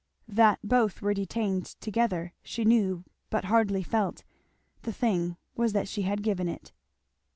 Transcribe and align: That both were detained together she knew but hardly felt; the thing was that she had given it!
That 0.27 0.57
both 0.63 1.03
were 1.03 1.13
detained 1.13 1.67
together 1.79 2.33
she 2.41 2.65
knew 2.65 3.03
but 3.29 3.45
hardly 3.45 3.83
felt; 3.83 4.23
the 4.81 4.91
thing 4.91 5.37
was 5.55 5.73
that 5.73 5.87
she 5.87 6.01
had 6.01 6.23
given 6.23 6.47
it! 6.49 6.71